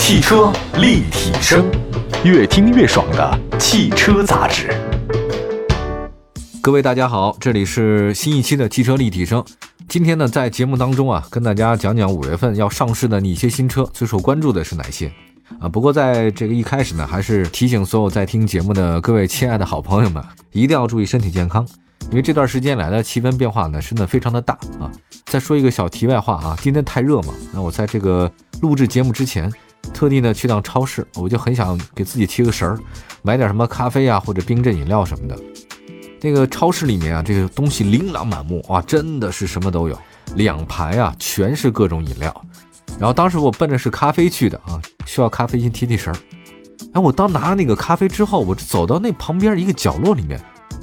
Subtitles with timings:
[0.00, 1.70] 汽车立体声，
[2.24, 4.74] 越听越爽的汽车杂志。
[6.62, 9.44] 各位大家好，这里是新一期的汽车立体声。
[9.88, 15.12] 今天呢，在节目当中啊，跟大家讲讲五月份要上市的一些新车，最受关注的是哪些
[15.60, 15.68] 啊？
[15.68, 21.64] 不过在这个一开始呢，还是提醒所有在听节目的各位亲爱的好朋友们，一定要注意身体健康，
[22.10, 24.90] 因为这段时间来的气温变化呢，真的非常的大啊。
[25.26, 28.28] 再说一个小题外话啊，今天太热嘛，那我在这个
[28.62, 29.52] 录制节目之前，
[30.00, 32.80] 特地呢去趟超市，我就很想给自己提个神儿，
[33.20, 35.38] 买点什么咖啡啊或者冰镇饮料什么的。
[36.22, 39.98] 那个超市里面啊，这个东西琳琅满目啊，真的是什么都有，
[40.36, 42.34] 两排啊全是各种饮料。
[42.98, 46.18] 然后当时我奔着是咖啡去的啊，需要咖啡因提提神儿。
[46.94, 50.40] 哎，我当拿了那个咖啡之后，我走到那旁边一个角落里面，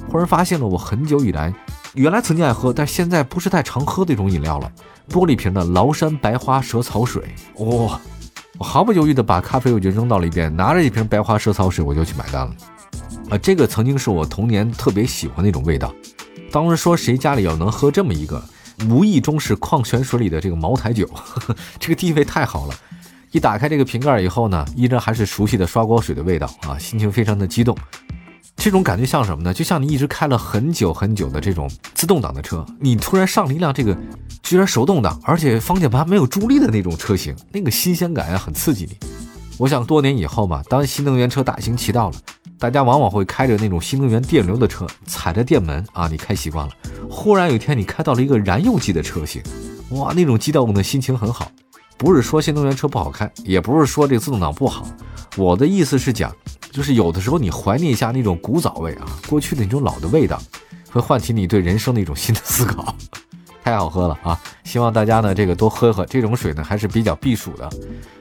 [0.08, 1.52] 忽然发现了我很久以来
[1.94, 4.70] 原来曾经爱喝，但现在不是太常喝的一种饮料了——
[5.10, 7.24] 玻璃瓶的崂山白花蛇草水。
[7.56, 8.00] 哇！
[8.58, 12.52] 我毫不犹豫地把咖啡我就扔到了一边，拿着一瓶白花蛇草水我就去买单了。
[13.30, 15.94] 啊，这个曾经是我童年特别喜欢的一种味道。
[16.50, 18.42] 当时说谁家里要能喝这么一个，
[18.90, 22.74] 无意中是矿泉水里的这个茅台酒，呵 呵这个地位太好了。
[23.30, 27.76] 一打开这个瓶盖以后呢，依然还是熟悉的刷锅水的味道啊，心情非常的激动。
[28.58, 29.54] 这种感觉像什么呢？
[29.54, 33.96] 就像你一直开了很久很久的这种自动挡的车，你突然上了一辆这个
[34.42, 38.98] 居然手动挡，而且方向盘没有助力的那种车型，那个新鲜感啊，很刺激你。
[39.58, 42.16] 我想多年以后嘛，当新能源车大行其道了。
[42.58, 46.72] 大家往往会开着那种新能源电流的车，踩着电门啊，你开习惯了。
[47.08, 49.40] 忽然有一天，你开到了一个燃油机的车型，
[49.90, 51.50] 哇，那种激动的心情很好。
[51.96, 54.88] 不是说新能源车不好开，也不是说这个自动挡不好。
[55.36, 56.34] 我的意思是讲，
[56.70, 60.40] 就是有的时候你怀念一下那种古早味啊，过去的那种老的味道，
[60.90, 62.94] 会唤起你对人生的一种新的思考。
[63.64, 64.40] 太好喝了啊！
[64.64, 67.68] 希望大家呢这个多喝喝这种水呢，还是比较避暑的。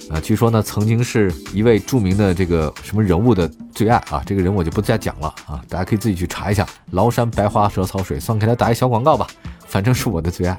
[0.10, 6.68] 啊，据说呢曾经是一位著名的这个什么人物的最爱啊，这个人我就不再讲了啊，大家可以自己去查一下。
[6.92, 9.26] 崂山白花蛇草水，算给他打一小广告吧，
[9.66, 10.58] 反正是我的最爱。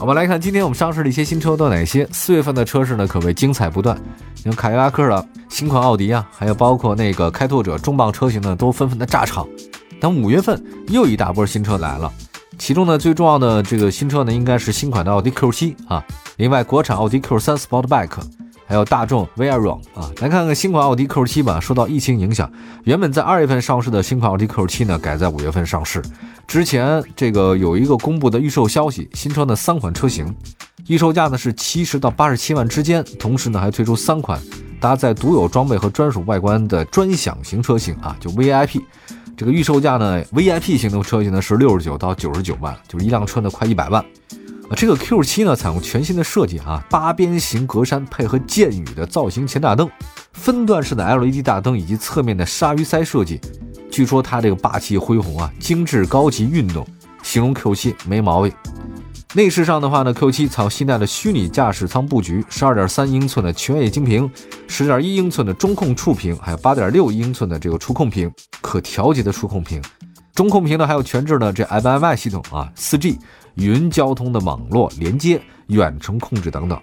[0.00, 2.06] 我们来看今天我们上市的一些新车都有哪些？
[2.12, 4.00] 四月份的车市呢可谓精彩不断，
[4.36, 9.46] 你看凯迪拉克的新款奥迪啊，还有包括那个开拓者重磅车型呢都纷纷的炸场。
[10.00, 12.10] 但五月份又一大波新车来了。
[12.58, 16.04] 其中呢，最重要的这个新车呢，应该是新款的奥迪 Q7 啊。
[16.36, 18.10] 另外，国产奥迪 Q3 Sportback，
[18.68, 20.12] 还有大众 Veyron 啊。
[20.20, 21.58] 来看看新款奥迪 Q7 吧。
[21.58, 22.50] 受到疫情影响，
[22.84, 26.02] 原本在二月份上市的新款奥迪 Q7 呢，改在五月份上市。
[26.46, 30.34] 之前这个有一个公布的预售消息，新车呢三款车型，
[30.86, 33.02] 预售价呢是七十到八十七万之间。
[33.18, 34.40] 同时呢，还推出三款
[34.78, 38.82] 搭载独有装备和专属外观的专享型车型啊，就 VIP。
[39.36, 44.04] 这个预售价呢，VIP 型的车型呢是六十九到九十九万，就是一辆车呢快一百万。
[44.70, 49.88] 啊，这个 Q7 呢采用全新的设计啊，八边形格栅配合箭雨的造型前大灯，
[50.32, 53.40] 分段式的 LED 大灯以及侧面的鲨鱼鳃设计。
[53.90, 56.86] 据说它这个霸气恢宏啊，精致高级运动，
[57.22, 58.52] 形容 Q7 没毛病。
[59.34, 64.30] 内饰上的话呢，Q7 采用新一代的虚拟驾驶舱布局，十二点三英寸的全液晶屏，
[64.66, 68.30] 十点一英寸的中控触屏，还有八点六英寸的这个触控屏，
[68.60, 69.82] 可调节的触控屏。
[70.34, 73.18] 中控屏呢还有全智的这 MMI 系统啊，四 G
[73.58, 76.80] 云交通的网络连接、远程控制等等。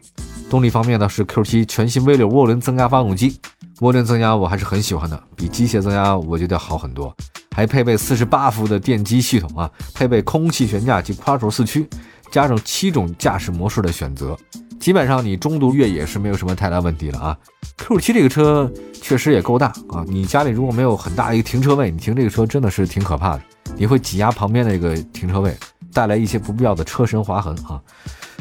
[0.49, 3.39] 动力方面呢是 Q7 全新 V6 涡轮增压发动机，
[3.79, 7.15] 涡轮增压我还是很喜欢的，比机械增压我觉得好很多。
[7.55, 11.87] 还配备四十八伏的电机系统啊，配备空气悬架及 Quattro 四驱。
[12.31, 14.35] 加上七种驾驶模式的选择，
[14.77, 17.37] 基本上你中途越野是没有什么太大问题了啊。
[17.77, 23.41] Q7 这个车确实也够大啊，你家里如果没有很大的一个停车位，你停这个车真的是挺可怕的，
[23.77, 25.55] 你会挤压旁边的一个停车位，
[25.95, 27.81] 带来一些不必要的车身划痕啊。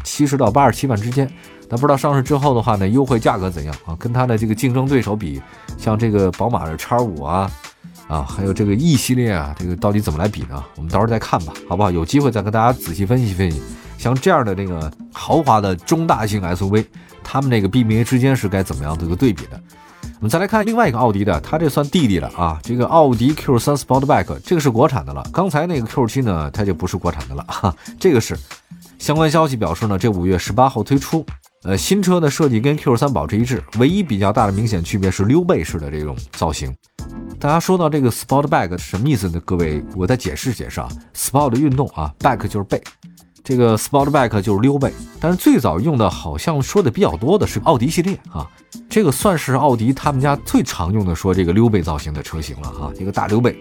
[0.02, 1.26] 七十到八十七万之间，
[1.70, 3.96] 那不知道上市之后的话呢，优惠价格怎样啊？
[3.98, 5.40] 跟它的这个竞争对手比，
[5.78, 7.50] 像这个宝马的叉五啊。
[8.06, 10.62] 啊，还有这个 E 系列啊，这个到底怎么来比呢？
[10.76, 11.90] 我们到时候再看吧，好不好？
[11.90, 13.62] 有机会再跟大家仔细分析分析。
[13.96, 16.84] 像这样的这个豪华的中大型 SUV，
[17.22, 19.58] 他们这个 BBA 之间是该怎么样的一个对比的？
[20.24, 22.58] 我们再来看另外一个奥迪的，它这算弟弟了啊。
[22.62, 25.22] 这个奥迪 Q3 Sportback，这个是国产的了。
[25.30, 27.76] 刚才那个 Q7 呢，它就不是国产的了 哈。
[28.00, 28.34] 这个是
[28.98, 31.22] 相关消息表示呢，这五月十八号推出。
[31.64, 36.74] 呃，新车的设计跟 Q3 保持一致，唯一比较大的明显区别是溜背式的这种造型。
[37.38, 39.38] 大家说到这个 Sportback 什么意思呢？
[39.44, 40.88] 各位，我再解释解释啊。
[41.14, 42.82] Sport 运动啊，back 就是背，
[43.44, 44.92] 这个 Sportback 就是溜背。
[45.20, 48.50] 但是最早用的好像说的比较多的是奥迪系列啊，
[48.88, 53.56] 这个算是奥迪他们家最常用的说这个溜背造型的车型了哈，一个大溜背。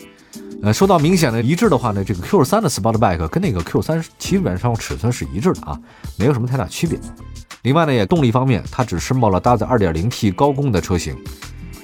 [0.64, 5.78] 呃，说到明显的一致的话呢，这个 Q 三的 Sportback 跟那个 Q 三基本上尺寸是一致的啊，
[6.18, 6.98] 没有什么太大区别。
[7.64, 11.18] 另外呢，也动力方面，它只申报了搭载 2.0T 高功的车型，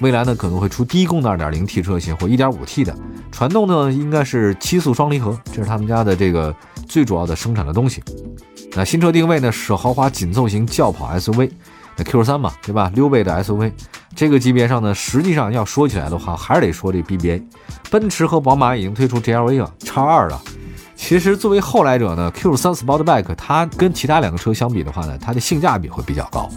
[0.00, 2.96] 未来呢可能会出低功的 2.0T 车型或 1.5T 的。
[3.30, 6.54] 传动呢应该是七速双离合，这是他们家的这个
[6.90, 8.02] 最主要的生产的东西。
[8.74, 11.50] 那新车定位呢是豪华紧凑型轿跑 SUV，
[11.96, 12.90] 那 Q3 嘛，对吧？
[12.94, 13.72] 溜背的 SUV，
[14.16, 17.42] 这个级别上呢，实际上要说起来的话，还是得说这 BBA。
[17.90, 20.42] 奔驰和宝马已经推出 GLA 了，，x 二了。
[20.96, 26.50] 其实作为后来者呢，Q3 Sportback 它跟其他两个车相比的话呢，它的性价比会比较高。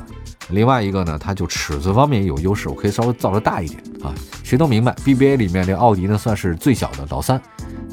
[0.53, 4.13] 另外一个呢，它就尺寸方面也有优势，我可以稍微造的大一点啊。
[4.43, 7.41] 谁都明白，BBA 里面这奥迪呢算是最小的老三，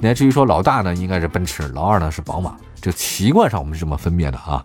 [0.01, 2.57] 那至于说老大呢，应该是奔驰，老二呢是宝马。
[2.81, 4.65] 这习惯上我们是这么分辨的啊。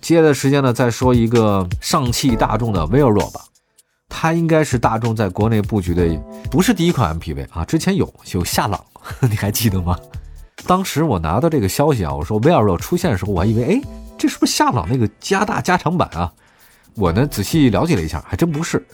[0.00, 3.40] 接下来时间呢，再说一个上汽大众的 Vearo 吧，
[4.08, 6.06] 它应该是大众在国内布局的
[6.50, 8.80] 不是第一款 MPV 啊，之前有有夏朗。
[9.30, 9.96] 你还记得吗？
[10.66, 13.80] 当时我拿到这个消息啊，我说 v 尔 r o 出现的时候，我还以为，哎，
[14.28, 16.32] 是不是夏朗那个加大加长版啊？
[16.94, 18.84] 我呢仔细了解了一下，还真不是。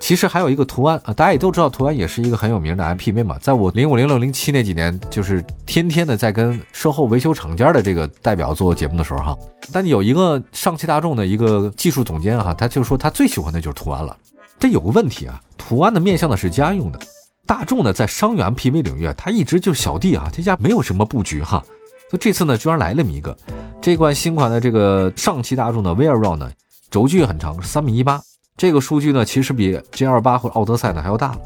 [0.00, 3.38] 其实还有一个途安啊，大家也都知道，途安也是一个很有名的 MPV 嘛。
[3.38, 9.38] 在我零五、零六、零七那几年，就是天天的在跟售后维修厂家的这个代表做节目的时候哈。
[9.72, 14.14] 但有一个上汽大众的一个技术总监哈，他就说他最喜欢的就是途安了。
[14.58, 16.98] 这有个问题啊，途安的面向的是家用的。
[17.46, 21.64] 大众呢，在商用 MPV 领域啊，它一直就是小弟啊，这家没有什么布局哈。
[22.10, 23.36] 所以这次呢，居然来了这么一个
[23.80, 26.50] 这款新款的这个上汽大众的 v e r o 呢，
[26.90, 28.20] 轴距很长，三米一八，
[28.56, 31.38] 这个数据呢，其实比 G L 八或者奥德赛呢还要大了。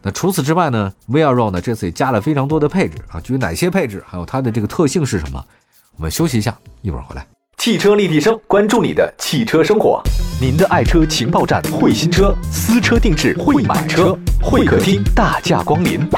[0.00, 5.44] 那除此之外呢 v e r o 呢这次也加了非常多的配置啊，至于哪些配置，还有它的这个特性是什么，
[5.96, 7.26] 我们休息一下，一会儿回来。
[7.58, 10.00] 汽车立体声，关注你的汽车生活。
[10.40, 16.08] 您的爱车情报站，会新车，私车定制，会买车，会客厅大驾光临，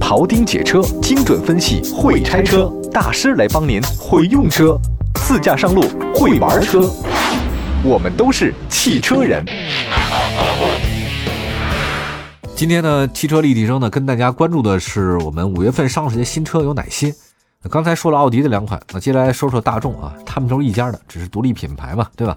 [0.00, 4.78] 庖丁解车，精准分析，会拆车大师来帮您，会用车，
[5.14, 5.82] 自驾上路，
[6.14, 6.90] 会玩车，
[7.84, 9.44] 我们都是汽车人。
[12.54, 17.14] 今天呢，汽车立体声呢，跟大家关注的是我们五月份上市的新车有哪些？
[17.70, 22.34] 刚才说了奥迪的两款，那接下来说说大众啊，他们都是一家的，只是独立品牌嘛，对吧？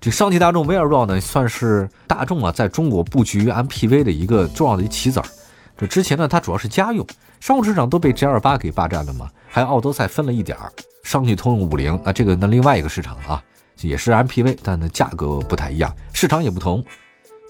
[0.00, 5.26] 这上汽大众 v 尔 r 呢，算是大众啊在中国布局 MPV 的一个重要的一棋子儿。
[5.76, 7.06] 这之前呢，它主要是家用，
[7.40, 10.70] 商务市场都被 G L 八给霸占了嘛，还有奥德赛分了一点儿，
[11.02, 13.42] 上汽通用五菱，那这个那另外一个市场啊，
[13.80, 16.84] 也是 MPV，但呢价格不太一样，市场也不同。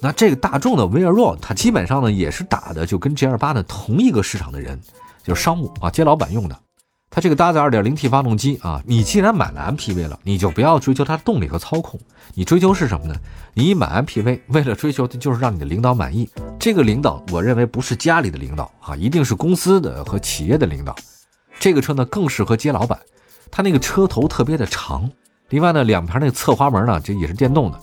[0.01, 4.81] 那这个大众的 v 尔 r 它基本上呢也是打的就跟 G L 八的同一个市场的人，
[5.23, 6.59] 就是商务啊接老板用的。
[7.15, 12.01] 它这个搭载 2.0T 发动机啊，你既然买了 MPV 了，你就不要追求它的动力和操控，
[12.35, 13.15] 你追求是什么呢？
[13.55, 16.29] 你买 MPV 为了追求的就是让你的领导满意。
[16.59, 20.93] 这个领导，我认为不是家里的领导啊，一定是公司的和企业的领导。
[21.61, 22.99] 这个车呢更适合接老板，
[23.49, 25.09] 它那个车头特别的长，
[25.51, 27.79] 另外呢两排那个侧滑门呢这也是电动的，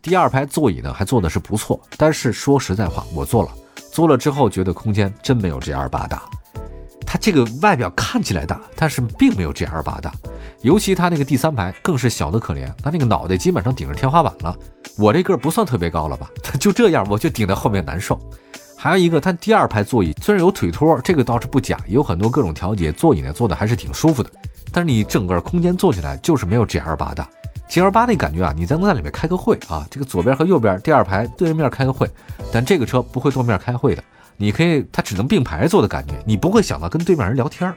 [0.00, 1.80] 第二排座椅呢还做的是不错。
[1.96, 3.50] 但是说实在话，我坐了，
[3.90, 6.22] 坐了之后觉得空间真没有 GL8 大。
[7.16, 10.12] 这个外表看起来大，但是并没有 G L 八大，
[10.62, 14.56] 尤其它那个第三排更是小的可怜，它那个脑袋基本上顶着天花板了。
[14.98, 16.28] 我这个不算特别高了吧？
[16.58, 18.18] 就这样，我就顶在后面难受。
[18.76, 24.30] 还有一个，它第二排座椅虽然有腿托，这个倒是不假，有很多各种调节，座椅呢坐的还是挺舒服的。
[24.72, 27.28] 但是你整个空间坐起来就是没有 G L 八大。
[27.68, 32.08] G L 八那感觉啊，你在能在里面开个会啊，这个左边和右边第二排对着面开个会，
[32.52, 34.04] 但这个车不会对面开会的。
[34.36, 37.76] 你可以，它只能并排坐的感觉，你不会想到跟对面人聊天儿。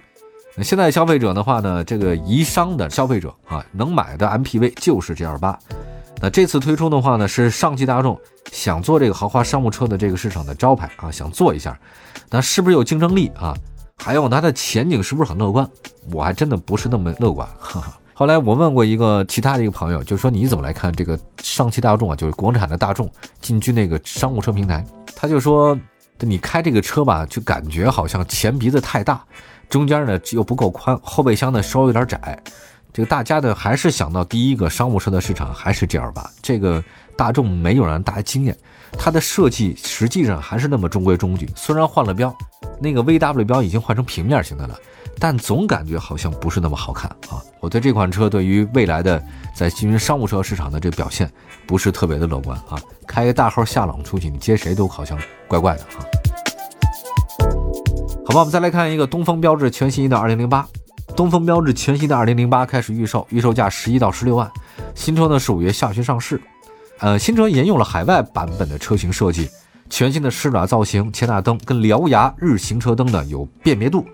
[0.56, 5.58] 那现在消费者的话呢，这个宜商的消费者啊，能买的 MPV 就是 G L 八。
[6.20, 8.20] 那这次推出的话呢，是上汽大众
[8.52, 11.80] 想做这个豪华商务车的这个市场的招牌啊，想做一下。
[12.30, 13.56] 那是不是有竞争力啊？
[13.98, 15.70] 还有它的前景是不是很乐观？
[16.12, 17.48] 我还真的不是那么乐观。
[18.14, 24.84] 后来我问过一个其他的一个朋友，就说你怎么来看这个上汽大众啊，就是国产的大众进军那个商务车平台？
[25.16, 25.78] 他就说。
[26.28, 29.24] 你开这个车吧，就感觉好像前鼻子太大，
[29.70, 32.42] 中间呢又不够宽，后备箱呢稍微有点窄。
[32.92, 36.84] 这个大家呢还是想到第一个商务车的市场还是 G L 八，这个
[37.16, 38.58] 大众没有让大家惊艳。
[38.98, 42.36] 它的设计实际上还是那么中规中矩，虽然换了标，
[42.80, 44.76] 那个 V W 标已经换成平面型的了，
[45.20, 47.42] 但总感觉好像不是那么好看啊。
[47.60, 49.22] 我对这款车对于未来的
[49.54, 51.32] 在进军商务车市场的这个表现
[51.68, 52.80] 不是特别的乐观啊。
[53.08, 55.18] 开个大号夏朗出去，你接谁都好像
[55.48, 56.04] 怪怪的啊。
[58.26, 60.64] 好吧，我们再来看一个东风标致全新的2008。
[61.16, 64.50] 东风标致全新的2008开始预售，预售价十一到十六万。
[64.96, 66.40] 新车呢是五月下旬上市。
[67.00, 69.50] 呃，新车沿用了海外版本的车型设计，
[69.90, 74.06] 全新的狮爪造型前大灯跟獠牙日行车灯呢有辨别度，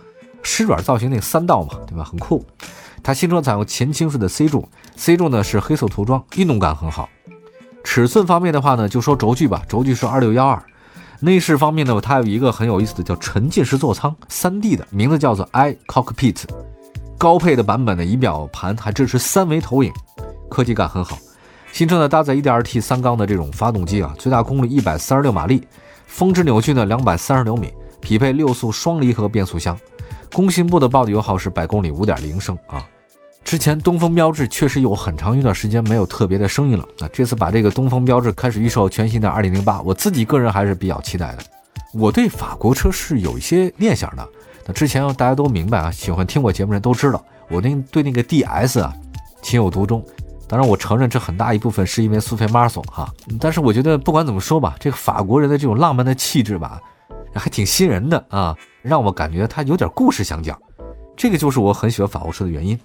[0.43, 2.03] 狮爪造型那三道嘛，对吧？
[2.03, 2.45] 很酷。
[3.01, 7.09] 它新车采用前倾式的 C 柱，C 柱呢是黑色涂装，运动感很好。
[7.83, 10.61] 尺寸方面的话呢，就说轴距吧，轴距是二六幺二。
[11.19, 16.43] 内饰方面呢，它有一个很有意思的叫沉浸式座舱，3D 的，名字叫做 iCockpit。
[17.17, 19.91] 高配的版本的仪表盘还支持三维投影，
[20.49, 21.17] 科技感很好。
[21.75, 25.61] 新车呢搭载 1.2T 三缸的这种发动机啊，最大功率136马力，
[26.07, 29.77] 峰值扭矩呢236米，匹配六速双离合变速箱。
[30.31, 32.87] 工信部的报的油耗是百公里5.0升啊。
[33.43, 41.43] 之前东风标致确实有很长一段时间没有特别的声音了，那这次把这个东风标致开始预售全新的2008，我自己个人还是比较期待的。
[41.93, 44.25] 我对法国车是有一些念想的，
[44.65, 48.95] 那之前大家都明白啊，喜欢听我节目人都知道，我那对那个 DS 啊
[49.41, 50.01] 情有独钟。
[50.47, 56.79] 当然，我承认这很大一部分是因为苏菲玛索哈，但是我觉得不管怎么说吧，这个法国人的这种浪漫的气质吧，
[57.33, 60.57] 还挺吸人的啊，让我感觉他有点故事想讲，
[61.15, 62.79] 这个就是我很喜欢法国车的原因。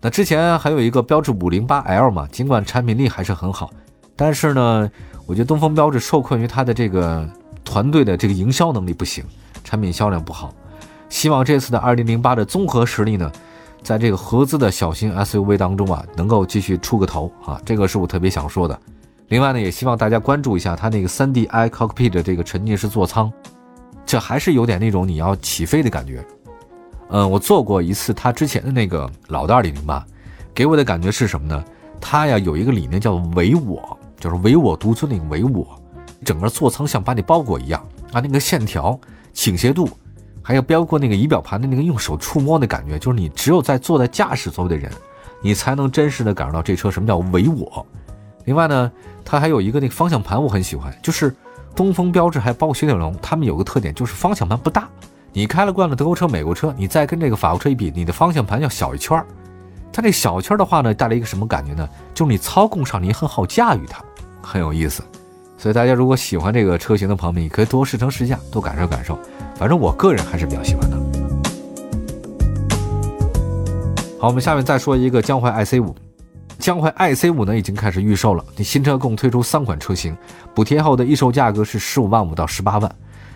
[0.00, 3.70] 那之前还有一个标致五零八 L 嘛，尽管产品力还是很好，
[4.14, 4.90] 但是呢，
[5.26, 7.28] 我觉得东风标致受困于它的这个
[7.64, 9.24] 团队的这个营销能力不行，
[9.64, 10.54] 产品销量不好。
[11.08, 13.30] 希望这次的二零零八的综合实力呢，
[13.90, 18.80] 在这个合资的小型 SUV 当中啊，能够继续出个头啊，这个是我特别想说的。
[19.30, 23.32] 另外呢，也希望大家关注一下它那个三 D iCockpit 的这个沉浸式座舱，
[24.06, 26.24] 这还是有点那种你要起飞的感觉。
[27.08, 30.06] 嗯，我坐过一次它之前的那个老的二零零八，
[30.54, 31.64] 给我的感觉是什么呢？
[32.00, 35.66] 它呀有一个理念叫唯我，就是唯我独尊那个唯我，
[36.24, 38.96] 整个座舱像把你包裹一样啊，那个线条、
[39.32, 39.88] 倾斜度，
[40.42, 44.90] 还有包括那个仪表盘的那个用手触摸的感觉，就是你只有在坐在驾驶座位的人，
[45.42, 47.86] 你才能真实的感受到这车什么叫唯我。
[48.46, 48.90] 另外呢，
[49.24, 51.34] 它还有一个那个方向盘我很喜欢，就是
[51.76, 54.88] 东风标致还包括雪铁龙，他们有个特点就是方向盘不大。
[55.32, 59.26] 你开了惯了德国车、美国车，你再跟这个法国车一比，你的方向盘要小一圈儿。
[59.92, 61.88] 它这小圈儿的话呢，带来一个什么感觉呢？
[62.14, 64.02] 就是你操控上你很好驾驭它，
[64.42, 65.02] 很有意思。
[65.60, 69.18] 所以大家如果喜欢这个车型的朋友们，你可以多试乘试驾，多感受感受。
[69.56, 70.96] 反正我个人还是比较喜欢的。
[74.18, 75.94] 好，我们下面再说一个江淮 iC5。
[76.58, 80.16] 江淮 iC5 呢已经开始预售了，你新车共推出三款车型，
[80.54, 82.90] 补贴后的一售价格是十五万五到十八万。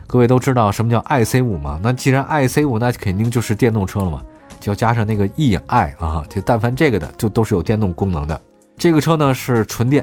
[0.06, 1.78] 各位都知道什么叫 iC 五吗？
[1.82, 4.22] 那既然 iC 五，那肯定就是电动车了嘛，
[4.58, 8.40] 就要加上那个 e i 啊，就但凡这个的，就都是有电动功能的。
[8.78, 10.02] 这个车呢是纯电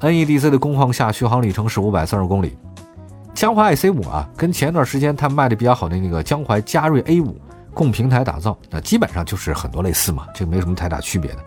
[0.00, 2.56] ，NEDC 的工况下续航里程是五百三十公里。
[3.34, 7.36] 江淮 iC 五啊，跟前一段时间它卖的比较好的那个江淮嘉瑞 A 五
[7.74, 11.38] 共平台打造，那基本上就是很多类似嘛，这个没什么太大区别的。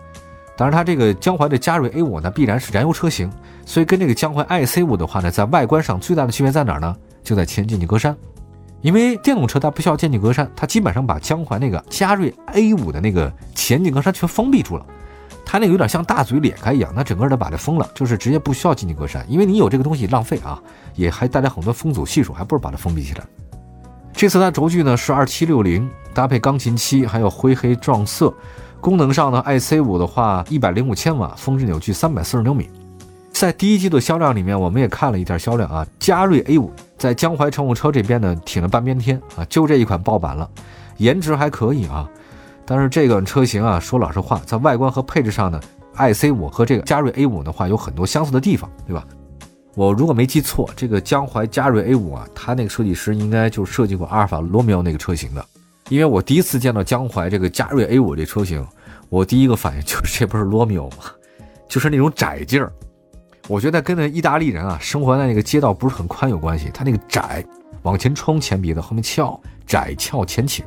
[0.56, 3.28] 当然，它这个江淮的嘉瑞 A 五呢，必然是燃油车型，
[3.64, 6.94] 所以跟这个江淮 iC 五的话呢，在外观上最大的区别在哪儿呢？
[7.24, 8.14] 就在前进气格栅，
[8.82, 14.86] 因为电动车它不需要进气格栅，它基本上把江淮那个嘉瑞 A 五的那个前进格栅全封闭住了，
[15.50, 20.62] 它那个有点像大嘴裂开一样，它整个的把它封了，就是直接不需要进气格栅，因为你有这个东西浪费啊，
[20.94, 23.24] 也还带来很多风阻系数，还不如把它封闭起来。
[24.12, 28.32] 这次它轴距呢是二七六零，搭配钢琴漆，还有灰黑撞色。
[28.80, 32.70] 功能上呢，iC 五的话一百零五千瓦，峰值扭矩三百四十牛米。
[33.32, 35.84] 在第一季度销量里面，我们也看了一点销量啊。
[35.98, 40.48] 嘉瑞 A 五在江淮乘务车这边呢挺了半边天啊，就这一款爆版了，
[40.98, 42.08] 颜值还可以啊。
[42.64, 45.60] 但是这个车型啊，说老实话，在外观和配置上呢
[45.96, 49.06] ，iC 五和这个嘉瑞 A 五的话有很多相似的地方，对吧？
[49.74, 55.44] 我如果没记错，这个江淮嘉瑞 A 五啊，它那个设计师应该就设计过阿尔法罗密欧那个车型的。
[55.88, 58.66] 因为我第一次见到江淮这个嘉瑞 A 五这车型，
[59.08, 60.96] 我第一个反应就是这不是罗密欧吗？
[61.68, 62.72] 就是那种窄劲儿。
[63.48, 67.44] 我觉得跟那意大利人啊生活在那个街道不是很宽有关系，它那个窄，
[67.82, 70.64] 往前冲前鼻子，后面翘，窄翘前倾，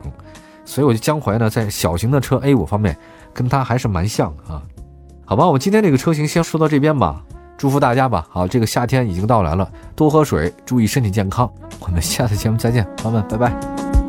[0.66, 2.98] 所以我觉得江淮呢在小型的车 A 五方面
[3.34, 4.62] 跟它还是蛮像的啊。
[5.26, 7.24] 好吧，我们今天这个车型先说到这边吧，
[7.58, 8.28] 祝福大家吧。
[8.30, 11.52] 好，这个夏天已经到来了，多喝水，注意身体健康。
[11.80, 14.03] 我们下次节目再见，朋友们，拜拜。